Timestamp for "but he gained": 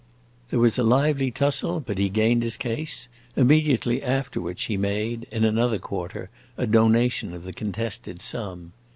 1.79-2.41